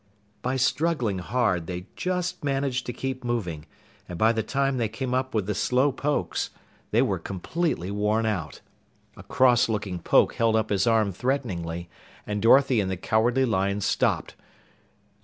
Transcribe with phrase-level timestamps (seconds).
[0.41, 3.67] By struggling hard, they just managed to keep moving,
[4.09, 6.49] and by the time they came up with the Slow Pokes,
[6.89, 8.61] they were completely worn out.
[9.15, 11.87] A cross looking Poke held up his arm threateningly,
[12.25, 14.33] and Dorothy and the Cowardly Lion stopped.